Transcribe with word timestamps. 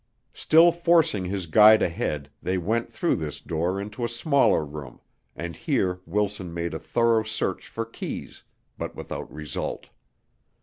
Still 0.33 0.71
forcing 0.71 1.25
his 1.25 1.45
guide 1.45 1.83
ahead, 1.83 2.31
they 2.41 2.57
went 2.57 2.91
through 2.91 3.17
this 3.17 3.39
door 3.39 3.79
into 3.79 4.03
a 4.03 4.09
smaller 4.09 4.65
room 4.65 4.99
and 5.35 5.55
here 5.55 5.99
Wilson 6.07 6.51
made 6.55 6.73
a 6.73 6.79
thorough 6.79 7.21
search 7.21 7.67
for 7.67 7.85
keys, 7.85 8.41
but 8.79 8.95
without 8.95 9.31
result. 9.31 9.89